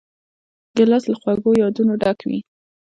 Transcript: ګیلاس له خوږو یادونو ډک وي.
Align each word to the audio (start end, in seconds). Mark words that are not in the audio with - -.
ګیلاس 0.75 1.03
له 1.11 1.15
خوږو 1.21 1.51
یادونو 1.61 1.93
ډک 2.01 2.19
وي. 2.27 2.39